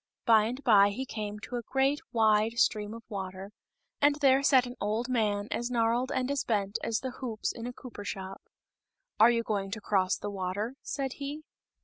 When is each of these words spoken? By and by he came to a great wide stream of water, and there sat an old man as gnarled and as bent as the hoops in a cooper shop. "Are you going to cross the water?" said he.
By 0.25 0.45
and 0.45 0.63
by 0.63 0.89
he 0.89 1.05
came 1.05 1.37
to 1.41 1.57
a 1.57 1.61
great 1.61 2.01
wide 2.11 2.57
stream 2.57 2.95
of 2.95 3.03
water, 3.07 3.51
and 4.01 4.15
there 4.15 4.41
sat 4.41 4.65
an 4.65 4.75
old 4.81 5.07
man 5.09 5.47
as 5.51 5.69
gnarled 5.69 6.11
and 6.11 6.31
as 6.31 6.43
bent 6.43 6.79
as 6.83 7.01
the 7.01 7.11
hoops 7.11 7.51
in 7.51 7.67
a 7.67 7.71
cooper 7.71 8.03
shop. 8.03 8.41
"Are 9.19 9.29
you 9.29 9.43
going 9.43 9.69
to 9.69 9.79
cross 9.79 10.17
the 10.17 10.31
water?" 10.31 10.73
said 10.81 11.13
he. 11.21 11.43